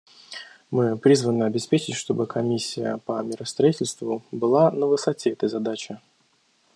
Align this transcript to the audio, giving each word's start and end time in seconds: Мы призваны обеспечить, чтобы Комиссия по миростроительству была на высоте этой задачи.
Мы 0.71 0.97
призваны 0.97 1.43
обеспечить, 1.43 1.93
чтобы 1.93 2.25
Комиссия 2.25 2.97
по 3.05 3.21
миростроительству 3.21 4.23
была 4.31 4.71
на 4.71 4.87
высоте 4.87 5.29
этой 5.29 5.47
задачи. 5.47 5.99